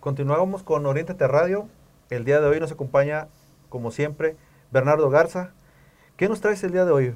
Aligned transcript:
Continuamos 0.00 0.62
con 0.62 0.86
Oriente 0.86 1.14
Radio. 1.28 1.68
El 2.08 2.24
día 2.24 2.40
de 2.40 2.46
hoy 2.46 2.58
nos 2.58 2.72
acompaña, 2.72 3.28
como 3.68 3.90
siempre, 3.90 4.34
Bernardo 4.70 5.10
Garza. 5.10 5.50
¿Qué 6.16 6.26
nos 6.26 6.40
traes 6.40 6.64
el 6.64 6.72
día 6.72 6.86
de 6.86 6.90
hoy? 6.90 7.14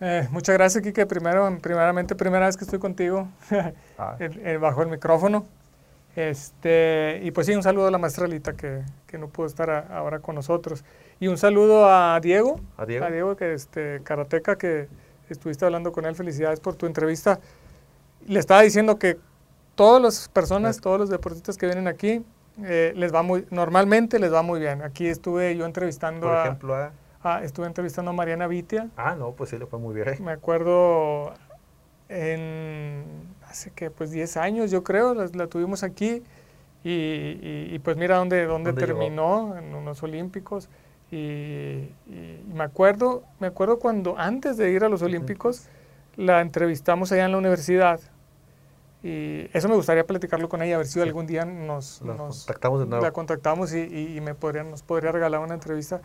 Eh, 0.00 0.26
muchas 0.30 0.54
gracias, 0.54 0.82
Kike. 0.82 1.04
Primero, 1.04 1.58
primeramente, 1.60 2.14
primera 2.14 2.46
vez 2.46 2.56
que 2.56 2.64
estoy 2.64 2.78
contigo 2.78 3.28
ah. 3.98 4.16
bajo 4.60 4.82
el 4.82 4.88
micrófono. 4.88 5.44
Este, 6.16 7.20
y 7.22 7.32
pues 7.32 7.48
sí, 7.48 7.54
un 7.54 7.62
saludo 7.62 7.88
a 7.88 7.90
la 7.90 7.98
maestra 7.98 8.26
Lita 8.26 8.54
que, 8.54 8.80
que 9.06 9.18
no 9.18 9.28
pudo 9.28 9.46
estar 9.46 9.68
ahora 9.90 10.20
con 10.20 10.36
nosotros. 10.36 10.86
Y 11.20 11.28
un 11.28 11.36
saludo 11.36 11.86
a 11.86 12.18
Diego. 12.20 12.60
A 12.78 12.86
Diego. 12.86 13.04
A 13.04 13.10
Diego, 13.10 13.36
que 13.36 13.52
este, 13.52 14.00
karateca, 14.02 14.56
que 14.56 14.88
estuviste 15.28 15.66
hablando 15.66 15.92
con 15.92 16.06
él. 16.06 16.14
Felicidades 16.14 16.60
por 16.60 16.76
tu 16.76 16.86
entrevista. 16.86 17.40
Le 18.26 18.40
estaba 18.40 18.62
diciendo 18.62 18.98
que 18.98 19.18
todas 19.76 20.02
las 20.02 20.28
personas, 20.28 20.80
todos 20.80 20.98
los 20.98 21.08
deportistas 21.08 21.56
que 21.56 21.66
vienen 21.66 21.86
aquí, 21.86 22.24
eh, 22.64 22.92
les 22.96 23.14
va 23.14 23.22
muy, 23.22 23.46
normalmente 23.50 24.18
les 24.18 24.32
va 24.32 24.42
muy 24.42 24.58
bien. 24.58 24.82
Aquí 24.82 25.06
estuve 25.06 25.56
yo 25.56 25.64
entrevistando 25.64 26.26
por 26.26 26.38
ejemplo, 26.38 26.74
a 26.74 26.92
Ah, 27.28 27.40
estuve 27.42 27.66
entrevistando 27.66 28.12
a 28.12 28.14
Mariana 28.14 28.46
Vitia. 28.46 28.88
Ah, 28.96 29.16
no, 29.18 29.32
pues 29.32 29.50
sí, 29.50 29.58
le 29.58 29.66
fue 29.66 29.80
muy 29.80 29.96
bien. 29.96 30.06
Me 30.24 30.30
acuerdo 30.30 31.34
en 32.08 33.04
hace 33.48 33.72
que 33.72 33.90
pues 33.90 34.12
10 34.12 34.36
años 34.36 34.70
yo 34.70 34.84
creo, 34.84 35.12
la, 35.12 35.46
tuvimos 35.48 35.82
aquí 35.82 36.22
y, 36.84 37.78
pues 37.80 37.96
mira 37.96 38.18
dónde, 38.18 38.46
dónde, 38.46 38.72
terminó, 38.74 39.56
en 39.58 39.74
unos 39.74 40.04
olímpicos. 40.04 40.68
Y, 41.10 41.88
me 42.54 42.62
acuerdo, 42.62 43.24
me 43.40 43.48
acuerdo 43.48 43.80
cuando 43.80 44.16
antes 44.16 44.56
de 44.56 44.70
ir 44.70 44.84
a 44.84 44.88
los 44.88 45.02
olímpicos 45.02 45.68
la 46.14 46.40
entrevistamos 46.40 47.10
allá 47.10 47.24
en 47.24 47.32
la 47.32 47.38
universidad. 47.38 47.98
Y 49.02 49.48
eso 49.52 49.68
me 49.68 49.76
gustaría 49.76 50.06
platicarlo 50.06 50.48
con 50.48 50.62
ella, 50.62 50.76
a 50.76 50.78
ver 50.78 50.86
si 50.86 51.00
algún 51.00 51.26
día 51.26 51.44
nos, 51.44 52.00
contactamos 52.00 52.80
de 52.80 52.86
nuevo. 52.86 53.04
la 53.04 53.12
contactamos 53.12 53.72
y, 53.74 54.18
me 54.22 54.34
podría, 54.34 54.64
nos 54.64 54.82
podría 54.82 55.12
regalar 55.12 55.40
una 55.40 55.54
entrevista 55.54 56.00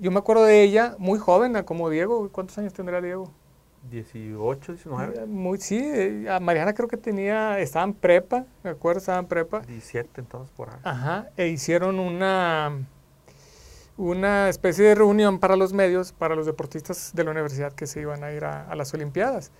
yo 0.00 0.10
me 0.10 0.18
acuerdo 0.18 0.44
de 0.44 0.62
ella 0.62 0.96
muy 0.98 1.18
joven, 1.18 1.62
como 1.64 1.90
Diego. 1.90 2.30
¿Cuántos 2.32 2.56
años 2.56 2.72
tendrá 2.72 3.02
Diego? 3.02 3.30
18, 3.90 4.72
19. 4.72 5.14
Eh, 5.14 5.26
muy, 5.26 5.58
sí, 5.58 5.78
eh, 5.78 6.26
a 6.30 6.40
Mariana 6.40 6.72
creo 6.72 6.88
que 6.88 6.96
tenía, 6.96 7.58
estaba 7.60 7.84
en 7.84 7.94
prepa, 7.94 8.46
me 8.62 8.70
acuerdo, 8.70 8.98
estaba 8.98 9.18
en 9.18 9.26
prepa. 9.26 9.60
17 9.60 10.20
entonces 10.20 10.50
por 10.56 10.70
ahí. 10.70 10.76
Ajá, 10.84 11.30
e 11.36 11.48
hicieron 11.48 11.98
una, 11.98 12.86
una 13.96 14.48
especie 14.48 14.86
de 14.86 14.94
reunión 14.94 15.38
para 15.38 15.56
los 15.56 15.72
medios, 15.72 16.12
para 16.12 16.34
los 16.34 16.46
deportistas 16.46 17.12
de 17.14 17.24
la 17.24 17.30
universidad 17.30 17.72
que 17.72 17.86
se 17.86 18.00
iban 18.00 18.24
a 18.24 18.32
ir 18.32 18.44
a, 18.44 18.74
las 18.74 18.92
Olimpiadas. 18.94 19.50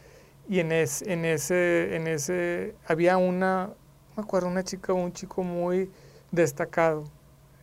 Y 0.50 0.58
en, 0.58 0.72
es, 0.72 1.02
en, 1.02 1.24
ese, 1.24 1.94
en 1.94 2.08
ese 2.08 2.74
había 2.84 3.18
una, 3.18 3.70
me 4.16 4.24
acuerdo, 4.24 4.48
una 4.48 4.64
chica 4.64 4.92
o 4.92 4.96
un 4.96 5.12
chico 5.12 5.44
muy 5.44 5.88
destacado 6.32 7.04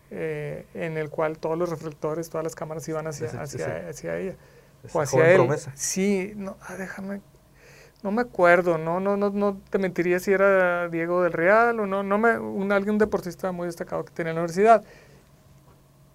eh, 0.09 0.66
en 0.73 0.97
el 0.97 1.09
cual 1.09 1.38
todos 1.38 1.58
los 1.58 1.69
reflectores, 1.69 2.30
todas 2.30 2.45
las 2.45 2.55
cámaras 2.55 2.88
iban 2.88 3.05
hacia, 3.05 3.27
hacia, 3.41 3.89
hacia 3.89 4.17
ella. 4.17 4.35
o 4.93 5.02
hacia 5.02 5.33
él. 5.33 5.49
Sí, 5.75 6.31
no, 6.38 6.55
ah, 6.61 6.75
déjame, 6.77 7.19
no 8.03 8.11
me 8.11 8.21
acuerdo, 8.21 8.77
no, 8.77 9.02
no, 9.02 9.17
no, 9.17 9.31
no 9.31 9.59
te 9.69 9.80
mentiría 9.80 10.21
si 10.21 10.31
era 10.31 10.88
Diego 10.88 11.23
del 11.23 11.33
Real 11.33 11.81
o 11.81 11.88
no, 11.88 12.03
no 12.03 12.17
me, 12.17 12.39
un, 12.39 12.71
alguien 12.71 12.97
deportista 12.97 13.52
muy 13.52 13.65
destacado 13.65 14.05
que 14.05 14.13
tenía 14.13 14.30
en 14.30 14.35
la 14.38 14.41
universidad. 14.43 14.85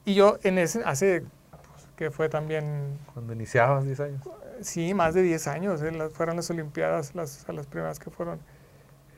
Y 0.06 0.14
yo 0.14 0.38
en 0.42 0.56
ese, 0.56 0.80
hace, 0.86 1.20
pues, 1.20 1.86
que 1.96 2.10
fue 2.10 2.30
también... 2.30 2.98
Cuando 3.12 3.34
iniciabas 3.34 3.84
10 3.84 4.00
años. 4.00 4.22
Sí, 4.62 4.94
más 4.94 5.14
de 5.14 5.22
10 5.22 5.46
años, 5.48 5.82
eh, 5.82 5.92
fueron 6.12 6.36
las 6.36 6.50
Olimpiadas, 6.50 7.14
las, 7.14 7.46
las 7.48 7.66
primeras 7.66 7.98
que 7.98 8.10
fueron, 8.10 8.40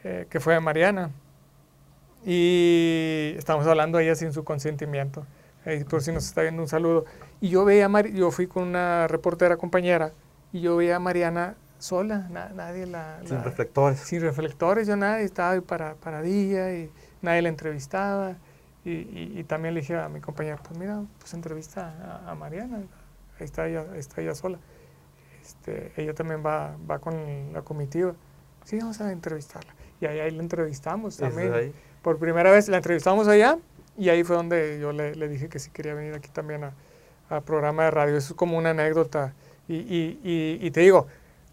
eh, 0.03 0.27
que 0.29 0.41
fue 0.41 0.59
Mariana. 0.61 1.11
Y 2.25 3.35
estamos 3.37 3.67
hablando 3.67 3.99
ella 3.99 4.15
sin 4.15 4.33
su 4.33 4.45
consentimiento. 4.45 5.27
por 5.89 6.03
si 6.03 6.13
nos 6.13 6.27
está 6.27 6.43
viendo 6.43 6.63
un 6.63 6.69
saludo. 6.69 7.05
Y 7.41 7.51
yo 7.51 7.65
veía, 7.65 7.89
yo 8.13 8.31
fui 8.31 8.47
con 8.47 8.63
una 8.65 9.07
reportera 9.09 9.57
compañera 9.57 10.13
y 10.53 10.61
yo 10.61 10.77
veía 10.77 10.97
a 10.97 11.01
Mariana 11.01 11.57
sola, 11.79 12.29
nadie 12.31 12.87
la, 12.87 13.21
Sin 13.25 13.45
reflectores. 13.45 13.99
Sin 14.01 14.23
reflectores, 14.23 14.87
yo 14.87 14.97
nadie, 14.97 15.25
estaba 15.25 15.51
ahí 15.51 15.61
para, 15.61 15.95
paradilla 15.95 16.73
y 16.73 16.91
nadie 17.21 17.43
la 17.43 17.51
entrevistaba. 17.51 18.37
Y, 18.85 19.39
y, 19.39 19.45
también 19.45 19.75
le 19.75 19.81
dije 19.81 19.97
a 19.97 20.09
mi 20.11 20.21
compañera, 20.21 20.59
pues 20.63 20.79
mira, 20.79 21.03
pues 21.19 21.33
entrevista 21.33 22.23
a, 22.27 22.35
Mariana, 22.35 22.83
ahí 23.39 23.45
está 23.45 23.67
ella, 23.67 23.85
está 23.97 24.21
ella 24.21 24.35
sola. 24.35 24.59
Este, 25.45 25.93
ella 25.97 26.15
también 26.15 26.45
va, 26.45 26.77
va 26.91 26.99
con 26.99 27.53
la 27.53 27.63
comitiva. 27.63 28.15
Sí, 28.65 28.79
vamos 28.79 29.01
a 29.01 29.13
entrevistarla. 29.13 29.75
Y 30.01 30.07
ahí, 30.07 30.21
ahí 30.21 30.31
la 30.31 30.43
entrevistamos 30.43 31.19
también 31.19 31.75
por 32.05 32.19
primera 32.19 32.53
vez 32.53 32.69
la 32.69 32.77
entrevistamos 32.77 33.27
allá 33.29 33.59
y 33.97 34.11
ahí 34.11 34.23
fue 34.25 34.37
donde 34.37 34.79
yo 34.79 34.93
le, 34.93 35.29
dije 35.29 35.49
que 35.49 35.59
sí 35.59 35.71
quería 35.71 35.95
venir 35.95 36.15
aquí 36.15 36.29
también 36.29 36.65
a, 36.65 37.41
programa 37.41 37.85
de 37.85 37.91
radio. 37.91 38.17
Eso 38.17 38.35
es 38.35 38.37
como 38.37 38.59
una 38.59 38.71
anécdota. 38.71 39.33
Y, 39.67 39.77
y, 39.77 40.59
y, 40.61 40.71
te 40.71 40.81
digo, 40.81 41.07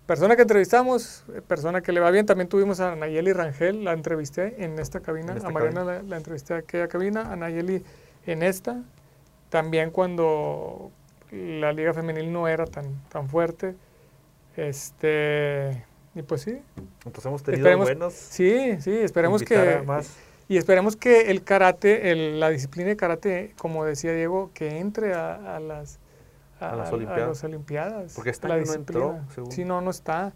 persona 0.05 0.35
que 0.35 0.41
entrevistamos, 0.41 1.23
persona 1.47 1.81
que 1.81 1.91
le 1.93 2.01
va 2.01 2.11
bien, 2.11 2.25
también 2.25 2.49
tuvimos 2.49 2.81
a 2.81 2.95
Nayeli 2.95 3.31
Rangel, 3.31 3.83
la 3.83 3.93
entrevisté 3.93 4.63
en 4.63 4.77
esta 4.77 4.99
cabina, 4.99 5.33
a 5.41 5.49
Mariana 5.49 6.03
la, 6.03 6.17
entrevisté 6.17 6.53
en 6.53 6.59
aquella 6.59 6.87
cabina, 6.87 7.31
a 7.31 7.35
Nayeli 7.35 7.83
en 8.25 8.43
esta, 8.43 8.83
también 9.49 9.89
cuando 9.89 10.91
la 11.31 11.73
liga 11.73 11.93
femenil 11.93 12.31
no 12.31 12.47
era 12.47 12.65
tan, 12.65 13.01
tan 13.09 13.29
fuerte. 13.29 13.75
Este, 14.55 15.83
y 16.13 16.21
pues 16.21 16.41
sí. 16.41 16.61
Entonces 17.05 17.25
hemos 17.25 17.43
tenido 17.43 17.77
buenos. 17.77 18.13
Sí, 18.13 18.77
sí, 18.81 18.91
esperemos 18.91 19.43
que. 19.43 19.81
Más 19.85 20.15
y 20.51 20.57
esperemos 20.57 20.97
que 20.97 21.31
el 21.31 21.45
karate, 21.45 22.13
la 22.13 22.49
disciplina 22.49 22.89
de 22.89 22.97
karate, 22.97 23.53
como 23.57 23.85
decía 23.85 24.11
Diego, 24.11 24.51
que 24.53 24.79
entre 24.79 25.13
a, 25.13 25.61
las, 25.61 25.97
a, 26.59 26.75
las 26.75 26.91
Olimpiadas. 26.91 28.11
Porque 28.13 28.31
está 28.31 28.49
la 28.49 28.57
no 28.57 28.73
entró, 28.73 29.19
Sí, 29.49 29.63
no, 29.63 29.79
no 29.79 29.91
está. 29.91 30.33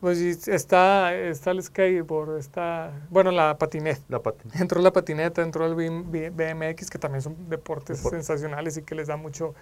Pues 0.00 0.18
está, 0.48 1.14
está 1.14 1.52
el 1.52 1.62
skateboard, 1.62 2.38
está, 2.38 2.90
bueno, 3.08 3.30
la 3.30 3.56
patineta. 3.56 4.00
La 4.08 4.20
patineta. 4.20 4.58
Entró 4.58 4.82
la 4.82 4.92
patineta, 4.92 5.42
entró 5.42 5.64
el 5.64 5.76
BMX, 5.76 6.90
que 6.90 6.98
también 6.98 7.22
son 7.22 7.48
deportes 7.48 8.00
sensacionales 8.00 8.78
y 8.78 8.82
que 8.82 8.96
les 8.96 9.06
da 9.06 9.16
mucho 9.16 9.54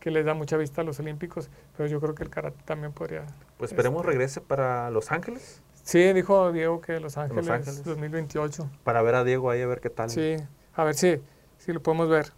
que 0.00 0.10
les 0.10 0.24
da 0.24 0.34
mucha 0.34 0.56
vista 0.56 0.82
a 0.82 0.84
los 0.84 0.98
olímpicos, 1.00 1.50
pero 1.76 1.88
yo 1.88 2.00
creo 2.00 2.14
que 2.14 2.22
el 2.22 2.30
karate 2.30 2.58
también 2.64 2.92
podría... 2.92 3.26
Pues 3.56 3.72
esperemos 3.72 4.00
este, 4.00 4.12
regrese 4.12 4.40
para 4.40 4.90
Los 4.90 5.10
Ángeles. 5.10 5.62
Sí, 5.82 6.12
dijo 6.12 6.52
Diego 6.52 6.80
que 6.80 7.00
Los 7.00 7.16
Ángeles, 7.16 7.46
Los 7.46 7.54
Ángeles 7.54 7.84
2028. 7.84 8.68
Para 8.84 9.02
ver 9.02 9.14
a 9.14 9.24
Diego 9.24 9.50
ahí, 9.50 9.62
a 9.62 9.66
ver 9.66 9.80
qué 9.80 9.90
tal. 9.90 10.10
Sí, 10.10 10.36
a 10.74 10.84
ver 10.84 10.94
si, 10.94 11.20
si 11.58 11.72
lo 11.72 11.82
podemos 11.82 12.08
ver. 12.08 12.32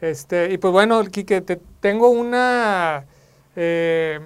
Este, 0.00 0.52
y 0.52 0.58
pues 0.58 0.72
bueno, 0.72 1.02
Quique, 1.04 1.40
te 1.40 1.60
tengo 1.80 2.10
una... 2.10 3.04
Eh, 3.56 4.20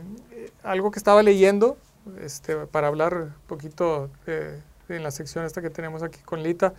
algo 0.63 0.91
que 0.91 0.99
estaba 0.99 1.23
leyendo 1.23 1.77
este, 2.21 2.67
para 2.67 2.89
hablar 2.89 3.15
un 3.15 3.35
poquito 3.47 4.11
en 4.27 5.03
la 5.03 5.11
sección 5.11 5.45
esta 5.45 5.63
que 5.63 5.71
tenemos 5.71 6.03
aquí 6.03 6.21
con 6.21 6.43
Lita, 6.43 6.75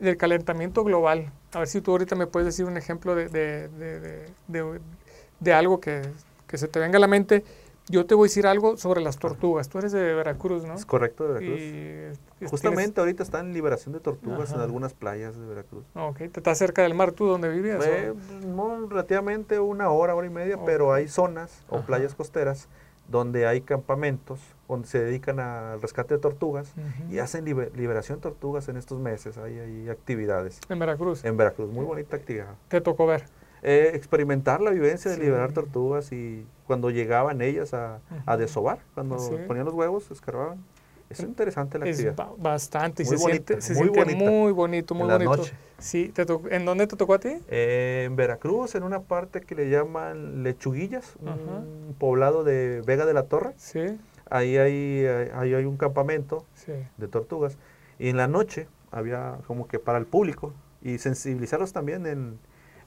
del 0.00 0.16
calentamiento 0.16 0.84
global. 0.84 1.32
A 1.52 1.60
ver 1.60 1.68
si 1.68 1.80
tú 1.80 1.92
ahorita 1.92 2.16
me 2.16 2.26
puedes 2.26 2.46
decir 2.46 2.64
un 2.64 2.76
ejemplo 2.76 3.14
de, 3.14 3.28
de, 3.28 3.68
de, 3.68 4.80
de 5.40 5.52
algo 5.52 5.80
que, 5.80 6.02
que, 6.46 6.58
se 6.58 6.68
te 6.68 6.78
venga 6.78 6.96
a 6.96 7.00
la 7.00 7.08
mente 7.08 7.44
yo 7.88 8.06
te 8.06 8.14
voy 8.14 8.26
a 8.26 8.28
decir 8.28 8.46
algo 8.46 8.76
sobre 8.76 9.00
las 9.00 9.18
tortugas. 9.18 9.68
Tú 9.68 9.78
eres 9.78 9.92
de 9.92 10.14
Veracruz, 10.14 10.64
¿no? 10.64 10.74
Es 10.74 10.86
correcto, 10.86 11.26
de 11.26 11.34
Veracruz. 11.34 11.60
Y, 12.40 12.46
Justamente 12.46 13.00
ahorita 13.00 13.22
están 13.22 13.46
en 13.46 13.52
liberación 13.52 13.92
de 13.92 14.00
tortugas 14.00 14.52
en 14.52 14.60
algunas 14.60 14.94
playas 14.94 15.38
de 15.38 15.46
Veracruz. 15.46 15.84
Ok, 15.94 16.18
¿te 16.18 16.40
estás 16.40 16.58
cerca 16.58 16.82
del 16.82 16.94
mar 16.94 17.12
tú 17.12 17.26
donde 17.26 17.48
vivías? 17.48 17.84
Eh, 17.86 18.14
no, 18.46 18.86
relativamente 18.88 19.60
una 19.60 19.90
hora, 19.90 20.14
hora 20.14 20.26
y 20.26 20.30
media, 20.30 20.58
pero 20.64 20.92
hay 20.92 21.08
zonas 21.08 21.64
o 21.68 21.82
playas 21.82 22.14
costeras 22.14 22.68
donde 23.08 23.46
hay 23.46 23.60
campamentos 23.60 24.40
donde 24.72 24.88
se 24.88 25.02
dedican 25.02 25.38
al 25.40 25.80
rescate 25.80 26.14
de 26.14 26.20
tortugas 26.20 26.72
y 27.10 27.18
hacen 27.18 27.44
liberación 27.44 28.18
de 28.18 28.22
tortugas 28.22 28.68
en 28.68 28.76
estos 28.76 28.98
meses. 28.98 29.38
Hay, 29.38 29.58
hay 29.58 29.88
actividades. 29.88 30.60
En 30.68 30.78
Veracruz. 30.78 31.24
En 31.24 31.36
Veracruz, 31.36 31.70
muy 31.70 31.84
bonita 31.84 32.16
actividad. 32.16 32.54
¿Te 32.68 32.80
tocó 32.80 33.06
ver? 33.06 33.24
Eh, 33.62 33.92
experimentar 33.94 34.60
la 34.60 34.70
vivencia 34.70 35.10
de 35.10 35.18
liberar 35.18 35.52
tortugas 35.52 36.10
y 36.10 36.44
cuando 36.66 36.90
llegaban 36.90 37.42
ellas 37.42 37.74
a, 37.74 38.00
a 38.26 38.36
desovar, 38.36 38.80
cuando 38.94 39.16
ponían 39.46 39.66
los 39.66 39.74
huevos, 39.74 40.10
escarbaban. 40.10 40.58
Es 41.08 41.20
interesante 41.20 41.78
la 41.78 41.84
actividad. 41.84 42.14
Es 42.18 42.42
bastante, 42.42 43.04
muy 43.04 43.18
se 43.18 43.18
siente, 43.18 43.60
se 43.60 43.74
muy, 43.74 43.90
siente 43.90 44.16
muy 44.16 44.52
bonito, 44.52 44.94
muy 44.94 45.08
bonito. 45.08 45.44
Sí, 45.78 46.08
te 46.14 46.24
¿En 46.50 46.64
dónde 46.64 46.86
te 46.86 46.96
tocó 46.96 47.14
a 47.14 47.18
ti? 47.18 47.36
Eh, 47.48 48.04
en 48.06 48.16
Veracruz, 48.16 48.74
en 48.76 48.82
una 48.82 49.00
parte 49.00 49.42
que 49.42 49.54
le 49.54 49.68
llaman 49.68 50.42
Lechuguillas, 50.42 51.16
un 51.20 51.94
poblado 51.98 52.44
de 52.44 52.82
Vega 52.86 53.04
de 53.04 53.12
la 53.12 53.24
Torre. 53.24 53.52
Sí. 53.58 53.98
Ahí 54.32 54.56
hay, 54.56 55.04
ahí 55.34 55.52
hay 55.52 55.64
un 55.66 55.76
campamento 55.76 56.46
de 56.96 57.08
tortugas. 57.08 57.58
Y 57.98 58.08
en 58.08 58.16
la 58.16 58.28
noche 58.28 58.66
había 58.90 59.38
como 59.46 59.68
que 59.68 59.78
para 59.78 59.98
el 59.98 60.06
público 60.06 60.54
y 60.80 60.96
sensibilizarlos 60.96 61.74
también 61.74 62.06
en, 62.06 62.38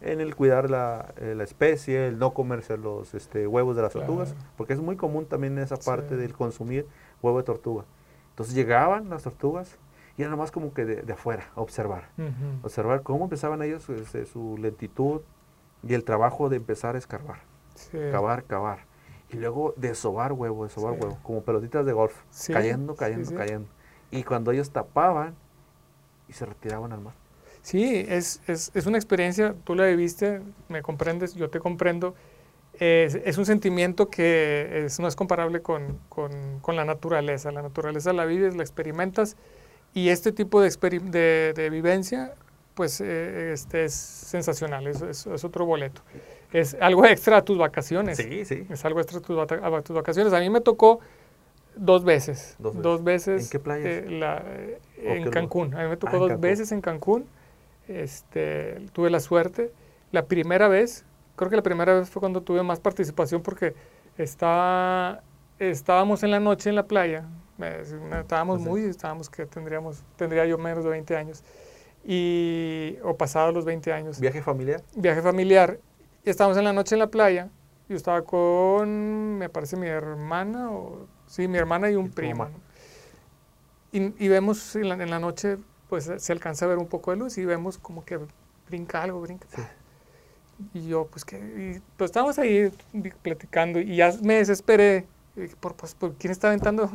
en 0.02 0.22
el 0.22 0.36
cuidar 0.36 0.70
la, 0.72 1.14
eh, 1.18 1.36
la, 1.36 1.44
especie, 1.44 2.08
el 2.08 2.18
no 2.18 2.34
comerse 2.34 2.78
los 2.78 3.14
este, 3.14 3.46
huevos 3.46 3.76
de 3.76 3.84
las 3.84 3.94
tortugas, 3.94 4.36
porque 4.58 4.74
es 4.74 4.80
muy 4.80 4.96
común 4.96 5.28
también 5.28 5.58
esa 5.60 5.78
parte 5.78 6.18
del 6.18 6.34
consumir 6.34 6.88
huevo 7.22 7.38
de 7.38 7.44
tortuga. 7.44 7.86
Entonces 8.32 8.56
llegaban 8.56 9.10
las 9.10 9.24
tortugas 9.24 9.78
Y 10.18 10.22
era 10.22 10.32
nomás 10.32 10.52
como 10.52 10.74
que 10.74 10.86
de, 10.86 11.14
afuera, 11.14 11.52
observar. 11.56 12.10
Observar 12.64 13.04
cómo 13.04 13.26
empezaban 13.26 13.62
ellos, 13.62 13.88
este, 13.90 14.26
su 14.26 14.58
lentitud 14.58 15.22
y 15.88 15.94
el 15.94 16.04
trabajo 16.04 16.50
de 16.50 16.58
empezar 16.58 16.96
a 16.96 16.98
escarbar. 16.98 17.40
Cavar, 18.12 18.46
cavar. 18.46 18.80
Y 19.36 19.40
luego 19.40 19.74
de 19.76 19.94
sobar 19.96 20.32
huevo, 20.32 20.64
de 20.64 20.70
sobar 20.70 20.94
huevo, 20.94 21.18
como 21.24 21.42
pelotitas 21.44 21.86
de 21.86 21.92
golf, 21.92 22.16
cayendo, 22.48 22.96
cayendo, 22.96 23.36
cayendo. 23.36 23.68
Y 24.12 24.24
cuando 24.24 24.52
ellos 24.52 24.70
tapaban 24.70 25.36
y 26.30 26.34
se 26.34 26.46
retiraban 26.46 26.94
al 26.94 27.02
mar. 27.02 27.14
Sí, 27.62 28.06
es, 28.08 28.42
es, 28.48 28.72
es 28.74 28.86
una 28.86 28.98
experiencia, 28.98 29.56
tú 29.64 29.76
la 29.76 29.86
viviste, 29.88 30.42
me 30.70 30.82
comprendes, 30.82 31.34
yo 31.34 31.50
te 31.50 31.60
comprendo. 31.60 32.16
Es, 32.74 33.16
es 33.16 33.38
un 33.38 33.46
sentimiento 33.46 34.10
que 34.10 34.88
no 35.00 35.08
es 35.08 35.16
comparable 35.16 35.62
con, 35.62 36.00
con, 36.08 36.60
con, 36.62 36.76
la 36.76 36.86
naturaleza. 36.86 37.52
La 37.52 37.62
naturaleza 37.62 38.14
la 38.14 38.26
vives, 38.26 38.56
la 38.56 38.64
experimentas 38.64 39.36
y 39.94 40.10
este 40.10 40.32
tipo 40.32 40.62
de, 40.62 40.70
de, 41.12 41.54
de 41.54 41.70
vivencia 41.70 42.36
pues 42.76 43.02
eh, 43.02 43.54
este 43.54 43.86
es 43.86 43.94
sensacional, 43.94 44.86
es, 44.86 45.02
es, 45.02 45.44
otro 45.44 45.66
boleto. 45.66 46.02
Es 46.56 46.78
algo 46.80 47.06
extra 47.06 47.38
a 47.38 47.42
tus 47.44 47.58
vacaciones. 47.58 48.18
Sí, 48.18 48.46
sí. 48.46 48.66
Es 48.70 48.86
algo 48.86 49.02
extra 49.02 49.20
a 49.20 49.22
tus, 49.22 49.38
a 49.38 49.82
tus 49.82 49.96
vacaciones. 49.96 50.32
A 50.32 50.40
mí 50.40 50.50
me 50.50 50.62
tocó 50.62 51.02
dos 51.76 52.06
veces. 52.06 52.56
Dos 52.60 53.04
veces. 53.04 53.44
¿En 53.44 53.50
qué 53.50 53.60
playa? 53.60 53.90
Eh, 53.90 54.80
en 54.98 55.30
Cancún. 55.32 55.74
A 55.74 55.84
mí 55.84 55.90
me 55.90 55.98
tocó 55.98 56.16
ah, 56.16 56.20
dos 56.20 56.40
veces 56.40 56.72
en 56.72 56.80
Cancún. 56.80 57.26
Este, 57.90 58.80
tuve 58.94 59.10
la 59.10 59.20
suerte. 59.20 59.74
La 60.14 60.28
primera 60.28 60.70
vez, 60.70 61.04
creo 61.36 61.50
que 61.50 61.58
la 61.58 61.64
primera 61.64 61.94
vez 61.94 62.10
fue 62.10 62.22
cuando 62.22 62.42
tuve 62.42 62.64
más 62.64 62.80
participación 62.80 63.42
porque 63.42 63.74
estaba, 64.18 65.24
estábamos 65.60 66.24
en 66.24 66.32
la 66.32 66.40
noche 66.40 66.70
en 66.70 66.76
la 66.78 66.88
playa. 66.88 67.26
Estábamos 68.18 68.62
muy, 68.62 68.86
estábamos 68.86 69.30
que 69.30 69.46
tendríamos, 69.46 70.04
tendría 70.16 70.46
yo 70.46 70.58
menos 70.58 70.86
de 70.86 70.90
20 70.90 71.18
años 71.18 71.44
y, 72.06 72.98
o 73.04 73.18
pasado 73.18 73.52
los 73.52 73.66
20 73.66 73.92
años. 73.92 74.20
¿Viaje 74.22 74.42
familiar? 74.42 74.82
Viaje 74.96 75.22
familiar. 75.22 75.80
Y 76.26 76.30
estábamos 76.30 76.58
en 76.58 76.64
la 76.64 76.74
noche 76.74 76.96
en 76.96 77.00
la 77.00 77.08
playa. 77.08 77.50
Yo 77.88 77.96
estaba 77.96 78.24
con, 78.24 79.38
me 79.38 79.48
parece, 79.48 79.78
mi 79.78 79.88
hermana, 79.88 80.72
o 80.72 81.08
sí, 81.28 81.48
mi 81.48 81.60
hermana 81.60 81.92
y 81.92 81.96
un 81.96 82.10
primo. 82.10 82.50
Y, 83.92 84.26
y, 84.26 84.28
vemos 84.28 84.76
en 84.76 84.90
la, 84.90 84.96
en 84.96 85.10
la, 85.10 85.20
noche, 85.20 85.58
pues 85.88 86.12
se 86.18 86.32
alcanza 86.34 86.66
a 86.66 86.68
ver 86.68 86.80
un 86.80 86.88
poco 86.88 87.12
de 87.12 87.18
luz 87.18 87.38
y 87.38 87.46
vemos 87.46 87.78
como 87.78 88.04
que 88.04 88.20
brinca 88.68 89.04
algo, 89.04 89.22
brinca. 89.22 89.48
Y 90.74 90.88
yo, 90.88 91.06
pues 91.06 91.24
que, 91.24 91.80
pues 91.96 92.10
estábamos 92.10 92.40
ahí 92.40 92.72
platicando 93.22 93.80
y 93.80 93.98
ya 93.98 94.12
me 94.24 94.36
desesperé. 94.36 95.06
Por, 95.60 95.76
pues, 95.76 95.94
por 95.94 96.16
quién 96.16 96.32
está 96.32 96.48
aventando 96.48 96.90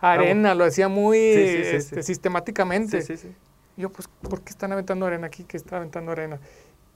arena, 0.00 0.54
lo 0.54 0.64
hacía 0.64 0.88
muy 0.88 1.18
este, 1.18 2.02
sistemáticamente. 2.02 3.02
Sí, 3.02 3.16
sí, 3.16 3.34
yo, 3.76 3.90
pues, 3.90 4.08
¿por 4.08 4.42
qué 4.42 4.50
están 4.50 4.72
aventando 4.72 5.06
arena 5.06 5.26
aquí? 5.26 5.44
¿Qué 5.44 5.56
está 5.56 5.78
aventando 5.78 6.12
arena? 6.12 6.38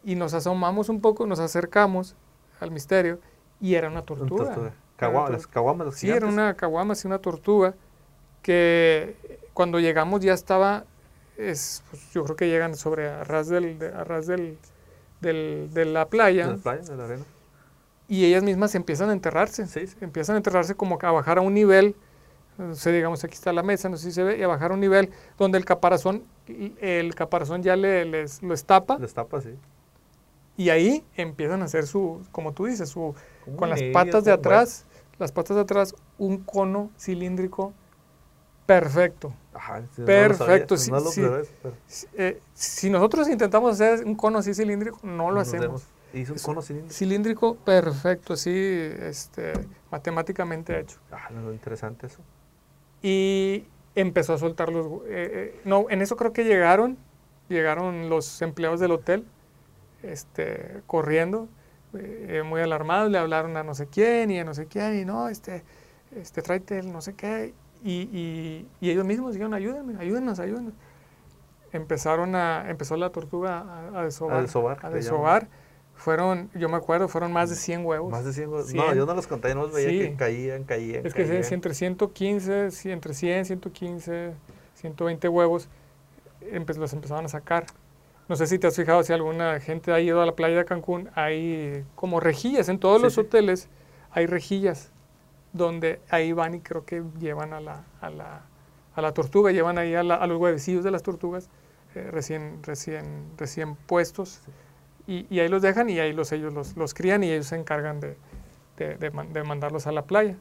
Y 0.04 0.14
nos 0.14 0.34
asomamos 0.34 0.88
un 0.88 1.00
poco, 1.00 1.26
nos 1.26 1.40
acercamos 1.40 2.16
al 2.60 2.70
misterio 2.70 3.20
y 3.60 3.74
era 3.74 3.88
una 3.88 4.02
tortuga. 4.02 4.56
las 5.30 5.46
caguamas, 5.46 5.94
Sí, 5.94 6.10
era 6.10 6.26
una 6.26 6.54
caguama, 6.54 6.94
sí, 6.94 7.06
una 7.06 7.18
tortuga 7.18 7.74
que 8.42 9.40
cuando 9.52 9.78
llegamos 9.80 10.20
ya 10.20 10.32
estaba, 10.32 10.84
es, 11.36 11.82
pues, 11.90 12.10
yo 12.12 12.24
creo 12.24 12.36
que 12.36 12.48
llegan 12.48 12.74
sobre 12.74 13.08
a 13.08 13.24
ras, 13.24 13.48
del, 13.48 13.78
de, 13.78 13.90
del, 14.26 14.58
del, 15.20 15.70
de 15.72 15.84
la 15.84 16.08
playa. 16.08 16.46
De 16.46 16.52
la 16.52 16.58
playa, 16.58 16.82
de 16.82 16.96
la 16.96 17.04
arena. 17.04 17.24
Y 18.08 18.24
ellas 18.24 18.42
mismas 18.42 18.74
empiezan 18.74 19.10
a 19.10 19.12
enterrarse. 19.12 19.66
Sí, 19.66 19.86
sí. 19.86 19.96
Empiezan 20.00 20.34
a 20.34 20.38
enterrarse 20.38 20.74
como 20.74 20.98
a 21.00 21.12
bajar 21.12 21.38
a 21.38 21.42
un 21.42 21.54
nivel 21.54 21.94
no 22.60 22.74
sé, 22.74 22.92
digamos, 22.92 23.24
aquí 23.24 23.34
está 23.34 23.52
la 23.52 23.62
mesa, 23.62 23.88
no 23.88 23.96
sé 23.96 24.06
si 24.06 24.12
se 24.12 24.22
ve, 24.22 24.38
y 24.38 24.42
a 24.42 24.48
bajar 24.48 24.70
a 24.70 24.74
un 24.74 24.80
nivel 24.80 25.10
donde 25.38 25.58
el 25.58 25.64
caparazón, 25.64 26.24
el 26.46 27.14
caparazón 27.14 27.62
ya 27.62 27.74
le, 27.76 28.04
les, 28.04 28.42
lo 28.42 28.52
estapa. 28.54 28.98
Les 28.98 29.14
tapa, 29.14 29.40
sí. 29.40 29.54
Y 30.56 30.70
ahí 30.70 31.04
empiezan 31.16 31.62
a 31.62 31.66
hacer 31.66 31.86
su, 31.86 32.22
como 32.32 32.52
tú 32.52 32.66
dices, 32.66 32.88
su, 32.88 33.14
con 33.56 33.70
las 33.70 33.80
patas 33.92 34.24
de 34.24 34.32
atrás, 34.32 34.84
las 35.18 35.32
patas 35.32 35.56
de 35.56 35.62
atrás, 35.62 35.94
un 36.18 36.38
cono 36.38 36.90
cilíndrico 36.98 37.72
perfecto. 38.66 39.32
Ajá, 39.54 39.82
perfecto. 40.04 40.76
si, 40.76 40.90
nosotros 42.90 43.28
intentamos 43.28 43.72
hacer 43.72 44.04
un 44.04 44.14
cono 44.14 44.38
así 44.38 44.54
cilíndrico, 44.54 44.98
no 45.02 45.30
lo 45.30 45.40
hacemos. 45.40 45.84
¿Hizo 46.12 46.34
un 46.34 46.38
cono 46.40 46.62
cilíndrico? 46.62 46.94
Cilíndrico 46.94 47.56
perfecto, 47.56 48.34
así 48.34 48.52
este, 48.52 49.52
matemáticamente 49.90 50.78
hecho. 50.78 50.98
Ah, 51.10 51.30
no, 51.30 51.52
interesante 51.52 52.06
eso 52.06 52.20
y 53.02 53.64
empezó 53.94 54.34
a 54.34 54.38
soltar 54.38 54.70
los... 54.70 54.86
Eh, 54.86 54.90
eh, 55.08 55.60
no, 55.64 55.86
en 55.90 56.02
eso 56.02 56.16
creo 56.16 56.32
que 56.32 56.44
llegaron, 56.44 56.96
llegaron 57.48 58.08
los 58.08 58.42
empleados 58.42 58.80
del 58.80 58.92
hotel, 58.92 59.24
este, 60.02 60.82
corriendo, 60.86 61.48
eh, 61.94 62.42
muy 62.44 62.60
alarmados, 62.60 63.10
le 63.10 63.18
hablaron 63.18 63.56
a 63.56 63.62
no 63.62 63.74
sé 63.74 63.86
quién 63.86 64.30
y 64.30 64.38
a 64.38 64.44
no 64.44 64.54
sé 64.54 64.66
quién, 64.66 64.98
y 65.00 65.04
no, 65.04 65.28
este, 65.28 65.64
este, 66.14 66.42
tráete 66.42 66.78
el 66.78 66.92
no 66.92 67.00
sé 67.00 67.14
qué, 67.14 67.54
y, 67.82 68.66
y, 68.80 68.90
ellos 68.90 69.04
mismos 69.04 69.32
dijeron, 69.32 69.54
ayúdenme, 69.54 69.98
ayúdenos, 69.98 70.38
ayúdenos. 70.38 70.74
Empezaron 71.72 72.34
a, 72.34 72.68
empezó 72.68 72.96
la 72.96 73.10
tortuga 73.10 73.60
a, 73.60 74.00
a 74.00 74.04
desovar. 74.04 74.36
A 74.36 74.42
desovar. 74.42 74.78
A 74.82 74.90
desovar 74.90 75.48
fueron, 76.00 76.50
yo 76.54 76.68
me 76.68 76.76
acuerdo, 76.76 77.08
fueron 77.08 77.32
más 77.32 77.50
de 77.50 77.56
100 77.56 77.84
huevos. 77.84 78.10
Más 78.10 78.24
de 78.24 78.32
100 78.32 78.48
huevos. 78.48 78.74
No, 78.74 78.94
yo 78.94 79.06
no 79.06 79.14
los 79.14 79.26
conté, 79.26 79.54
no 79.54 79.62
los 79.62 79.72
veía 79.72 79.88
que 79.88 80.16
caían, 80.16 80.64
caían. 80.64 81.06
Es 81.06 81.14
que 81.14 81.42
si 81.44 81.54
entre 81.54 81.74
115, 81.74 82.70
entre 82.90 83.14
100, 83.14 83.44
115, 83.44 84.32
120 84.74 85.28
huevos, 85.28 85.68
los 86.40 86.92
empezaban 86.92 87.26
a 87.26 87.28
sacar. 87.28 87.66
No 88.30 88.36
sé 88.36 88.46
si 88.46 88.60
te 88.60 88.68
has 88.68 88.76
fijado, 88.76 89.02
si 89.02 89.12
alguna 89.12 89.58
gente 89.58 89.90
ha 89.90 89.98
ido 89.98 90.22
a 90.22 90.24
la 90.24 90.36
playa 90.36 90.58
de 90.58 90.64
Cancún, 90.64 91.10
hay 91.16 91.84
como 91.96 92.20
rejillas, 92.20 92.68
en 92.68 92.78
todos 92.78 93.02
los 93.02 93.18
hoteles 93.18 93.68
hay 94.12 94.26
rejillas, 94.26 94.92
donde 95.52 96.00
ahí 96.10 96.32
van 96.32 96.54
y 96.54 96.60
creo 96.60 96.84
que 96.84 97.02
llevan 97.18 97.52
a 97.52 97.58
la, 97.58 97.82
a 98.00 98.08
la, 98.08 98.42
a 98.94 99.02
la 99.02 99.12
tortuga, 99.14 99.50
llevan 99.50 99.78
ahí 99.78 99.96
a, 99.96 100.02
a 100.02 100.26
los 100.28 100.38
huevecillos 100.38 100.84
de 100.84 100.92
las 100.92 101.02
tortugas 101.02 101.50
eh, 101.96 102.08
recién, 102.12 102.62
recién, 102.62 103.24
recién 103.36 103.74
puestos 103.74 104.42
y, 105.08 105.40
ahí 105.40 105.48
los 105.48 105.60
dejan 105.60 105.90
y 105.90 105.98
ahí 105.98 106.12
los, 106.12 106.30
ellos 106.30 106.54
los, 106.54 106.76
los 106.76 106.94
crían 106.94 107.24
y 107.24 107.32
ellos 107.32 107.46
se 107.46 107.56
encargan 107.56 107.98
de, 107.98 108.16
de, 108.76 109.10
mandarlos 109.42 109.88
a 109.88 109.92
la 109.92 110.04
playa. 110.04 110.36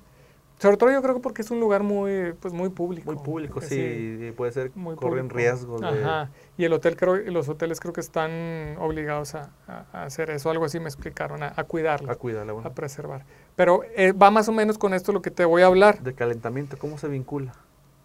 Sobre 0.60 0.76
todo 0.76 0.92
yo 0.92 1.02
creo 1.02 1.16
que 1.16 1.22
porque 1.22 1.42
es 1.42 1.52
un 1.52 1.60
lugar 1.62 1.84
muy, 1.84 2.34
pues 2.34 2.54
muy 2.54 2.70
público. 2.70 3.12
Muy 3.12 3.24
público, 3.24 3.62
sí, 3.62 4.34
puede 4.36 4.52
ser, 4.52 4.72
muy 4.76 4.96
corren 4.96 5.30
riesgos. 5.30 5.82
Ajá. 5.82 6.30
Y 6.58 6.66
el 6.66 6.74
hotel 6.74 6.98
creo, 6.98 7.16
los 7.16 7.48
hoteles 7.48 7.80
creo 7.80 7.94
que 7.94 8.02
están 8.02 8.76
obligados 8.78 9.36
a, 9.36 9.52
hacer 9.94 10.30
eso, 10.32 10.50
algo 10.50 10.66
así 10.66 10.80
me 10.80 10.88
explicaron, 10.88 11.44
a, 11.44 11.64
cuidarlo. 11.64 12.12
A 12.12 12.16
cuidarlo, 12.16 12.62
A 12.64 12.72
preservar. 12.72 13.26
Pero 13.56 13.84
eh, 13.96 14.12
va 14.12 14.32
más 14.32 14.50
o 14.50 14.52
menos 14.52 14.78
con 14.78 14.94
esto 14.94 15.14
lo 15.14 15.22
que 15.22 15.32
te 15.32 15.46
voy 15.46 15.62
a 15.62 15.68
hablar. 15.68 16.02
De 16.02 16.14
calentamiento, 16.14 16.78
¿cómo 16.78 16.98
se 16.98 17.08
vincula? 17.08 17.54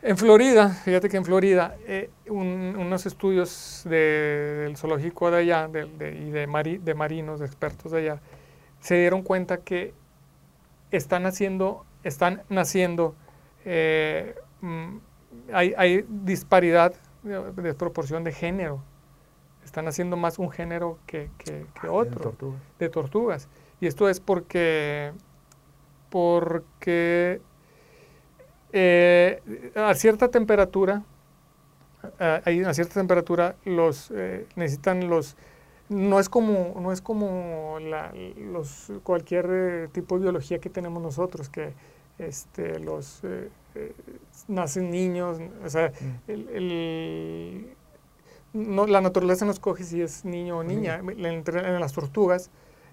En 0.07 0.19
Florida, 0.19 0.69
fíjate 0.69 1.09
que 1.09 1.17
en 1.17 1.25
Florida, 1.25 1.77
eh, 1.87 2.11
unos 2.29 3.07
estudios 3.07 3.83
del 3.89 4.77
zoológico 4.77 5.31
de 5.31 5.39
allá 5.39 5.67
de, 5.67 5.87
y 5.87 6.31
de, 6.31 6.79
de 6.83 6.95
marinos, 6.95 7.41
de 7.41 7.47
expertos 7.47 7.91
de 7.91 7.99
allá, 7.99 8.21
se 8.81 8.97
dieron 8.97 9.23
cuenta 9.23 9.57
que 9.57 9.95
están 10.91 11.25
haciendo, 11.25 11.87
están 12.05 12.43
naciendo, 12.49 13.15
eh, 13.65 14.35
mm, 14.61 14.97
hay, 15.53 16.05
disparidad 16.09 16.95
de, 17.23 17.75
proporción 17.75 18.23
de 18.23 18.33
género. 18.33 18.83
Están 19.65 19.89
haciendo 19.89 20.17
más 20.17 20.39
un 20.39 20.51
género 20.51 20.99
que, 21.07 21.31
que, 21.39 21.67
ah, 21.83 21.91
otro, 21.91 22.35
de 22.79 22.89
tortugas. 22.89 23.49
Y 23.81 23.87
esto 23.87 24.09
es 24.09 24.21
porque, 24.21 25.13
porque 26.11 27.41
eh, 28.73 29.73
a 29.75 29.95
cierta 29.95 30.29
temperatura, 30.29 31.03
a, 32.19 32.75
cierta 32.75 32.95
temperatura 32.95 33.57
los 33.65 34.11
eh, 34.15 34.47
necesitan 34.57 35.09
los 35.09 35.37
no 35.89 36.19
es 36.19 36.29
como 36.29 36.75
no 36.81 36.93
es 36.93 37.01
como 37.01 37.79
los 37.81 38.93
cualquier 39.03 39.89
tipo 39.93 40.17
de 40.17 40.23
biología 40.23 40.59
que 40.59 40.71
tenemos 40.71 41.03
nosotros 41.03 41.49
que 41.49 41.73
este 42.19 42.79
los 42.79 43.23
nacen 44.49 44.91
niños 44.91 45.39
o 45.65 45.69
sea 45.69 45.93
mm. 46.29 47.65
no, 48.53 48.87
la 48.87 49.01
naturaleza 49.01 49.45
nos 49.45 49.59
coge 49.59 49.85
si 49.85 50.01
es 50.01 50.25
niño 50.25 50.59
o 50.59 50.65
niña 50.65 51.01
en, 51.01 51.81
las 51.81 51.93
tortugas 51.93 52.51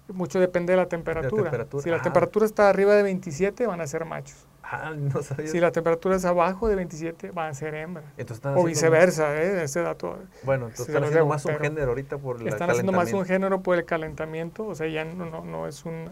mucho 0.08 0.40
depende 0.40 0.72
de 0.72 0.76
la 0.76 0.88
temperatura, 0.88 1.66
si 1.82 1.88
la 1.88 2.02
temperatura 2.02 2.44
está 2.44 2.68
arriba 2.68 2.94
de 2.94 3.04
27 3.04 3.66
van 3.66 3.80
a 3.80 3.86
ser 3.86 4.04
machos 4.04 4.48
Ah, 4.72 4.94
no 4.96 5.22
sabía. 5.22 5.48
Si 5.48 5.60
la 5.60 5.70
temperatura 5.70 6.16
es 6.16 6.24
abajo 6.24 6.66
de 6.66 6.76
27, 6.76 7.30
van 7.30 7.50
a 7.50 7.54
ser 7.54 7.74
hembra. 7.74 8.04
o 8.56 8.64
viceversa, 8.64 9.36
¿eh? 9.36 9.64
ese 9.64 9.82
dato. 9.82 10.18
Bueno, 10.44 10.68
entonces 10.68 10.88
están 10.88 11.04
haciendo 11.04 11.26
más 11.26 11.44
un 11.44 11.56
género 11.56 11.88
ahorita 11.90 12.16
por 12.16 12.40
el 12.40 12.48
Están 12.48 12.70
haciendo 12.70 12.92
más 12.92 13.12
un 13.12 13.26
género 13.26 13.62
por 13.62 13.76
el 13.76 13.84
calentamiento, 13.84 14.64
o 14.66 14.74
sea, 14.74 14.88
ya 14.88 15.04
no, 15.04 15.44
no, 15.44 15.66
es 15.66 15.84
un... 15.84 16.10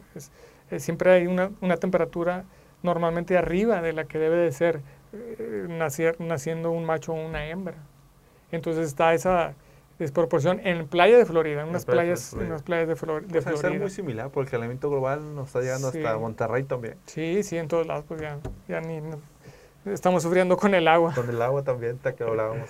siempre 0.77 1.11
hay 1.11 1.27
una, 1.27 1.51
una, 1.63 1.79
temperatura 1.79 2.45
normalmente 2.83 3.37
arriba 3.37 3.83
de 3.83 3.93
la 3.93 4.05
que 4.05 4.19
debe 4.19 4.37
de 4.37 4.53
ser 4.53 4.83
eh, 5.13 5.67
naciendo 6.19 6.71
un 6.71 6.85
macho 6.85 7.13
o 7.13 7.17
una 7.17 7.47
hembra. 7.47 7.75
Entonces 8.53 8.87
está 8.87 9.15
esa 9.15 9.55
desproporción 9.99 10.61
en 10.67 10.89
playa 10.89 11.19
de 11.19 11.27
Florida, 11.27 11.63
en 11.63 11.69
unas 11.69 11.85
playas, 11.85 12.33
en 12.33 12.47
unas 12.47 12.63
playas 12.63 12.89
de, 12.89 12.97
Flor 12.97 13.27
de 13.27 13.43
pues 13.43 13.61
Florida. 13.61 13.81
muy 13.81 13.91
similar, 13.91 14.31
porque 14.31 14.49
el 14.49 14.51
calentamiento 14.51 14.89
global 14.89 15.35
nos 15.35 15.49
está 15.49 15.61
llegando 15.61 15.89
hasta 15.89 16.19
Monterrey 16.19 16.63
también. 16.65 16.97
Sí, 17.07 17.43
sí, 17.43 17.59
en 17.59 17.69
todos 17.69 17.87
lados, 17.87 18.05
pues 18.09 18.21
ya, 18.21 18.39
ya 18.67 18.81
ni 18.81 19.01
estamos 19.85 20.23
sufriendo 20.23 20.57
con 20.57 20.75
el 20.75 20.89
agua. 20.89 21.13
Con 21.15 21.29
el 21.29 21.41
agua 21.43 21.63
también, 21.63 21.97
hasta 21.97 22.15
que 22.15 22.25
hablábamos. 22.25 22.69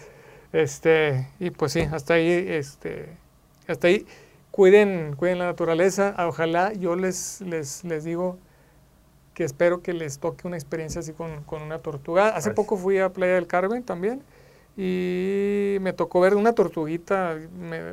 Este, 0.53 1.29
y 1.39 1.51
pues 1.51 1.73
sí, 1.73 1.81
hasta 1.93 2.15
ahí, 2.15 2.47
este, 2.49 3.17
hasta 3.69 3.87
ahí, 3.87 4.07
cuiden, 4.51 5.15
cuiden 5.17 5.39
la 5.39 5.47
naturaleza. 5.47 6.15
Ojalá 6.27 6.73
yo 6.73 6.97
les, 6.97 7.41
les, 7.43 7.85
les 7.85 8.03
digo 8.03 8.39
que 9.35 9.45
espero 9.45 9.83
que 9.83 9.93
les 9.93 10.19
toque 10.19 10.47
una 10.47 10.57
experiencia 10.57 11.01
así 11.01 11.13
con, 11.13 11.43
con 11.45 11.63
una 11.63 11.79
tortuga. 11.79 12.29
Hace 12.37 12.51
poco 12.51 12.77
fui 12.77 12.99
a 12.99 13.11
Playa 13.13 13.35
del 13.35 13.47
Carmen 13.47 13.83
también 13.83 14.23
y 14.77 15.77
me 15.81 15.93
tocó 15.93 16.21
ver 16.21 16.35
una 16.35 16.55
tortuguita 16.55 17.37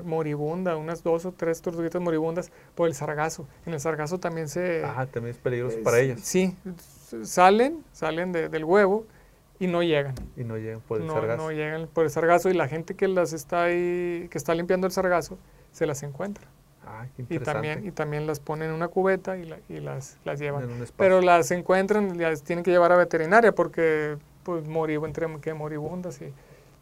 moribunda, 0.04 0.78
unas 0.78 1.04
dos 1.04 1.26
o 1.26 1.32
tres 1.32 1.62
tortuguitas 1.62 2.02
moribundas 2.02 2.52
por 2.76 2.88
el 2.88 2.94
sargazo. 2.94 3.48
En 3.66 3.74
el 3.74 3.80
sargazo 3.80 4.20
también 4.20 4.48
se... 4.48 4.84
Ah, 4.86 5.06
también 5.12 5.36
es 5.36 5.42
peligroso 5.42 5.78
para 5.84 6.00
ellas. 6.00 6.22
Sí, 6.24 6.56
salen, 7.24 7.84
salen 7.92 8.32
del 8.32 8.64
huevo 8.64 9.06
y 9.60 9.68
no 9.68 9.84
llegan. 9.84 10.16
Y 10.36 10.44
no 10.44 10.58
llegan 10.58 10.82
por 10.82 11.02
el 11.02 11.08
no, 11.08 11.14
sargazo. 11.14 11.44
No 11.44 11.52
llegan 11.52 11.88
por 11.88 12.06
el 12.06 12.10
sargazo 12.10 12.50
y 12.50 12.54
la 12.54 12.68
gente 12.68 12.96
que 12.96 13.08
las 13.08 13.34
está 13.34 13.64
ahí, 13.64 14.28
que 14.30 14.38
está 14.38 14.54
limpiando 14.54 14.88
el 14.88 14.94
sargazo, 14.94 15.38
se 15.72 15.86
las 15.86 16.04
encuentra. 16.04 16.48
Ah, 17.00 17.08
qué 17.16 17.26
y 17.30 17.40
también 17.40 17.86
y 17.86 17.92
también 17.92 18.28
las 18.28 18.40
ponen 18.40 18.70
en 18.70 18.76
una 18.76 18.88
cubeta 18.88 19.38
y, 19.38 19.54
y 19.70 19.80
las, 19.80 20.18
las 20.26 20.40
llevan. 20.40 20.68
Pero 20.98 21.22
las 21.22 21.52
encuentran, 21.52 22.18
las 22.18 22.44
tienen 22.44 22.64
que 22.64 22.72
llevar 22.72 22.92
a 22.92 22.98
veterinaria 22.98 23.52
porque 23.54 24.18
pues 24.44 24.64
entre 24.66 25.40
que 25.42 25.54
moribundas 25.54 26.22
y 26.22 26.34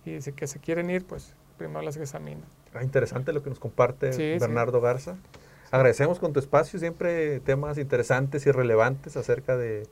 y 0.06 0.22
si 0.22 0.32
que 0.32 0.48
se 0.48 0.60
quieren 0.60 0.90
ir, 0.90 1.06
pues 1.06 1.34
primero 1.58 1.82
las 1.82 1.98
examinan. 1.98 2.44
Ah, 2.74 2.84
interesante 2.84 3.34
lo 3.34 3.42
que 3.42 3.50
nos 3.50 3.60
comparte 3.60 4.38
Bernardo 4.40 4.80
Garza. 4.82 5.16
Agradecemos 5.72 6.20
con 6.20 6.32
tu 6.32 6.40
espacio 6.40 6.80
siempre 6.80 7.40
temas 7.40 7.78
interesantes 7.78 8.46
y 8.46 8.52
relevantes 8.52 9.18
acerca 9.18 9.58
de, 9.58 9.88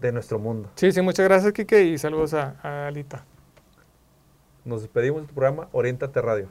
de 0.00 0.12
nuestro 0.12 0.38
mundo. 0.38 0.70
Sí, 0.76 0.92
sí, 0.92 1.02
muchas 1.02 1.26
gracias, 1.26 1.52
Kike, 1.52 1.82
y 1.82 1.98
saludos 1.98 2.34
a, 2.34 2.56
a 2.62 2.86
Alita. 2.86 3.24
Nos 4.64 4.82
despedimos 4.82 5.22
de 5.22 5.28
tu 5.28 5.34
programa 5.34 5.68
Orientate 5.72 6.20
Radio. 6.22 6.48